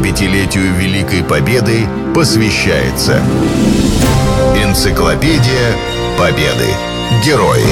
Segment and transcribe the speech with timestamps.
[0.00, 3.22] 75-летию Великой Победы посвящается
[4.56, 5.76] Энциклопедия
[6.18, 6.68] Победы.
[7.24, 7.64] Герои.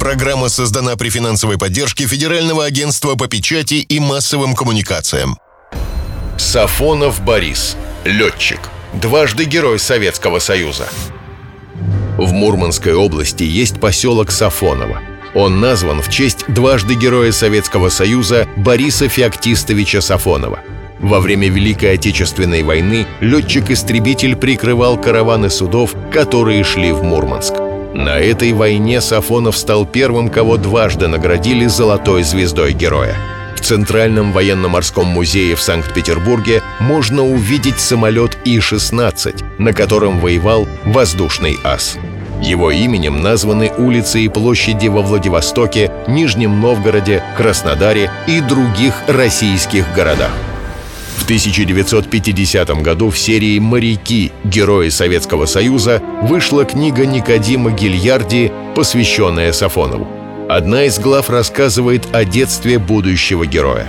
[0.00, 5.38] Программа создана при финансовой поддержке Федерального агентства по печати и массовым коммуникациям.
[6.36, 7.76] Сафонов Борис.
[8.04, 8.58] Летчик.
[8.94, 10.88] Дважды Герой Советского Союза.
[12.18, 15.00] В Мурманской области есть поселок Сафоново.
[15.34, 20.60] Он назван в честь дважды Героя Советского Союза Бориса Феоктистовича Сафонова.
[21.00, 27.54] Во время Великой Отечественной войны летчик-истребитель прикрывал караваны судов, которые шли в Мурманск.
[27.94, 33.16] На этой войне Сафонов стал первым, кого дважды наградили золотой звездой героя.
[33.56, 41.98] В Центральном военно-морском музее в Санкт-Петербурге можно увидеть самолет И-16, на котором воевал воздушный ас.
[42.42, 50.32] Его именем названы улицы и площади во Владивостоке, Нижнем Новгороде, Краснодаре и других российских городах.
[51.18, 54.30] В 1950 году в серии «Моряки.
[54.44, 60.06] Герои Советского Союза» вышла книга Никодима Гильярди, посвященная Сафонову.
[60.50, 63.86] Одна из глав рассказывает о детстве будущего героя.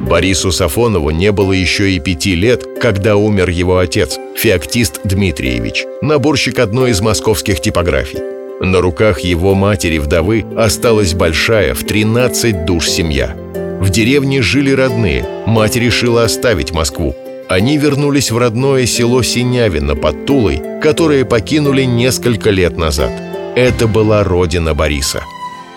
[0.00, 6.60] Борису Сафонову не было еще и пяти лет, когда умер его отец, феоктист Дмитриевич, наборщик
[6.60, 8.20] одной из московских типографий.
[8.60, 13.36] На руках его матери-вдовы осталась большая в 13 душ семья.
[13.80, 17.14] В деревне жили родные, мать решила оставить Москву.
[17.50, 23.12] Они вернулись в родное село Синявино под Тулой, которое покинули несколько лет назад.
[23.56, 25.22] Это была родина Бориса.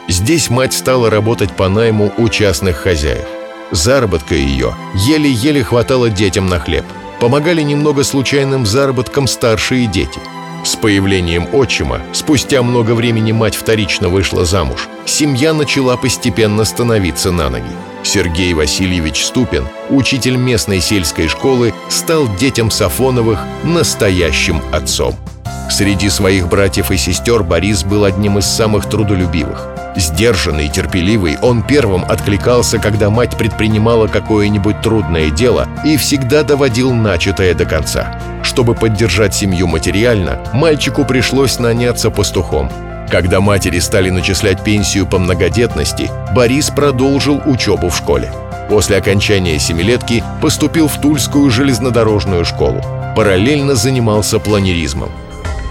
[0.08, 3.28] Здесь мать стала работать по найму у частных хозяев.
[3.72, 6.86] Заработка ее еле-еле хватало детям на хлеб.
[7.24, 10.20] Помогали немного случайным заработкам старшие дети.
[10.66, 17.50] С появлением отчима, спустя много времени мать вторично вышла замуж, семья начала постепенно становиться на
[17.50, 17.64] ноги.
[18.04, 25.16] Сергей Васильевич Ступин, учитель местной сельской школы, стал детям Сафоновых настоящим отцом.
[25.72, 29.73] Среди своих братьев и сестер Борис был одним из самых трудолюбивых.
[29.96, 36.94] Сдержанный и терпеливый, он первым откликался, когда мать предпринимала какое-нибудь трудное дело и всегда доводил
[36.94, 38.20] начатое до конца.
[38.44, 42.72] Чтобы поддержать семью материально, мальчику пришлось наняться пастухом.
[43.10, 48.32] Когда матери стали начислять пенсию по многодетности, Борис продолжил учебу в школе.
[48.70, 52.82] После окончания семилетки поступил в Тульскую железнодорожную школу.
[53.16, 55.12] Параллельно занимался планеризмом.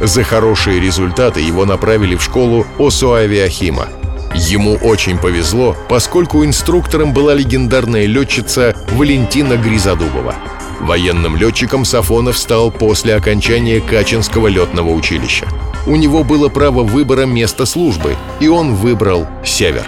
[0.01, 3.89] За хорошие результаты его направили в школу Осуавиахима–
[4.35, 10.35] Ему очень повезло, поскольку инструктором была легендарная летчица Валентина Гризодубова.
[10.81, 15.47] Военным летчиком Сафонов стал после окончания Качинского летного училища.
[15.87, 19.87] У него было право выбора места службы, и он выбрал «Север».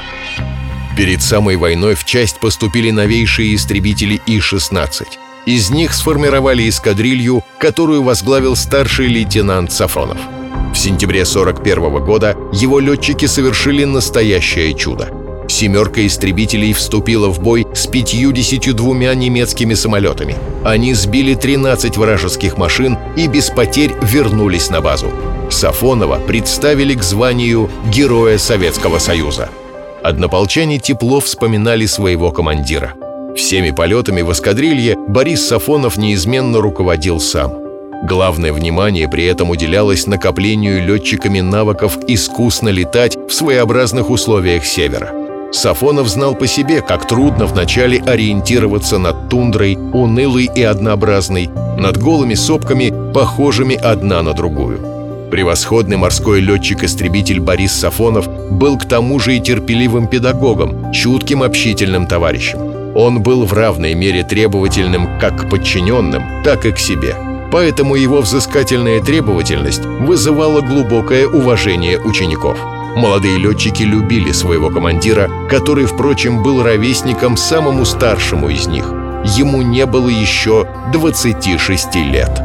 [0.96, 5.06] Перед самой войной в часть поступили новейшие истребители И-16.
[5.46, 10.18] Из них сформировали эскадрилью, которую возглавил старший лейтенант Сафронов–
[10.84, 15.08] сентябре 1941 года его летчики совершили настоящее чудо.
[15.48, 20.36] «Семерка истребителей» вступила в бой с 52 немецкими самолетами.
[20.64, 25.10] Они сбили 13 вражеских машин и без потерь вернулись на базу.
[25.50, 29.48] Сафонова представили к званию Героя Советского Союза.
[30.02, 32.94] Однополчане тепло вспоминали своего командира.
[33.36, 37.58] Всеми полетами в эскадрилье Борис Сафонов неизменно руководил сам–
[38.02, 45.10] Главное внимание при этом уделялось накоплению летчиками навыков искусно летать в своеобразных условиях севера.
[45.52, 52.34] Сафонов знал по себе, как трудно вначале ориентироваться над тундрой, унылой и однообразной, над голыми
[52.34, 54.80] сопками, похожими одна на другую.
[55.30, 62.58] Превосходный морской летчик-истребитель Борис Сафонов был к тому же и терпеливым педагогом, чутким общительным товарищем.
[62.96, 67.14] Он был в равной мере требовательным как к подчиненным, так и к себе–
[67.54, 72.58] поэтому его взыскательная требовательность вызывала глубокое уважение учеников.
[72.96, 78.86] Молодые летчики любили своего командира, который, впрочем, был ровесником самому старшему из них.
[79.36, 82.42] Ему не было еще 26 лет.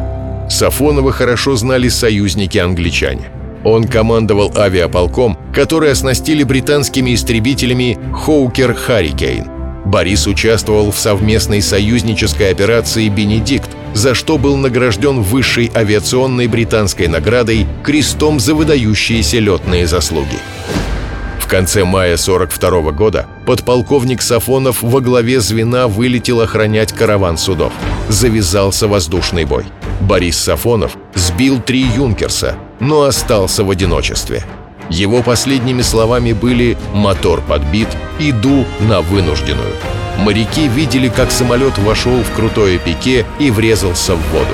[0.47, 3.31] Сафонова хорошо знали союзники-англичане.
[3.63, 9.49] Он командовал авиаполком, который оснастили британскими истребителями «Хоукер Харрикейн».
[9.85, 17.67] Борис участвовал в совместной союзнической операции «Бенедикт», за что был награжден высшей авиационной британской наградой
[17.83, 20.37] «Крестом за выдающиеся летные заслуги».
[21.39, 27.73] В конце мая 42 года подполковник Сафонов во главе звена вылетел охранять караван судов.
[28.07, 29.65] Завязался воздушный бой.
[29.99, 34.43] Борис Сафонов сбил три «Юнкерса», но остался в одиночестве.
[34.89, 37.87] Его последними словами были «мотор подбит,
[38.19, 39.73] иду на вынужденную».
[40.17, 44.53] Моряки видели, как самолет вошел в крутое пике и врезался в воду.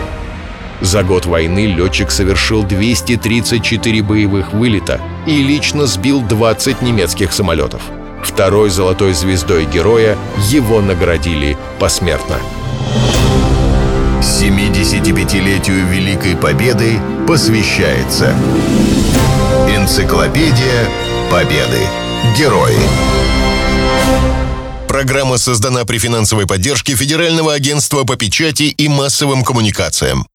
[0.81, 7.81] За год войны летчик совершил 234 боевых вылета и лично сбил 20 немецких самолетов.
[8.23, 10.17] Второй золотой звездой героя
[10.49, 12.37] его наградили посмертно.
[14.21, 18.35] 75-летию Великой Победы посвящается
[19.67, 20.89] Энциклопедия
[21.31, 21.87] Победы.
[22.37, 22.75] Герои.
[24.87, 30.27] Программа создана при финансовой поддержке Федерального агентства по печати и массовым коммуникациям.